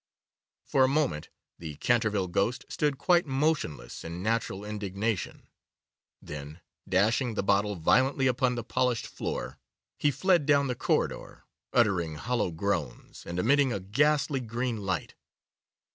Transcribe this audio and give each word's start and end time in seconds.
For 0.65 0.83
a 0.83 0.87
moment 0.87 1.29
the 1.59 1.75
Canterville 1.75 2.27
ghost 2.27 2.65
stood 2.69 2.97
quite 2.97 3.27
motionless 3.27 4.03
in 4.03 4.23
natural 4.23 4.65
indignation; 4.65 5.47
then, 6.19 6.59
dashing 6.89 7.35
the 7.35 7.43
bottle 7.43 7.75
violently 7.75 8.25
upon 8.25 8.55
the 8.55 8.63
polished 8.63 9.05
floor, 9.05 9.59
he 9.99 10.09
fled 10.09 10.47
down 10.47 10.65
the 10.65 10.73
corridor, 10.73 11.43
uttering 11.71 12.15
hollow 12.15 12.49
groans, 12.49 13.27
and 13.27 13.37
emitting 13.37 13.71
a 13.71 13.79
ghastly 13.79 14.39
green 14.39 14.77
light. 14.77 15.13